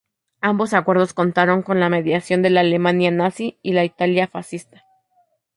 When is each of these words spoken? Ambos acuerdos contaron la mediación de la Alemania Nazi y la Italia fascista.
Ambos 0.41 0.73
acuerdos 0.73 1.13
contaron 1.13 1.63
la 1.79 1.87
mediación 1.87 2.41
de 2.41 2.49
la 2.49 2.61
Alemania 2.61 3.11
Nazi 3.11 3.59
y 3.61 3.73
la 3.73 3.83
Italia 3.85 4.25
fascista. 4.27 4.83